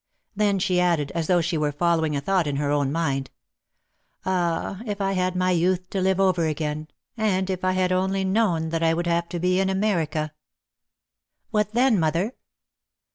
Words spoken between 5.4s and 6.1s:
youth to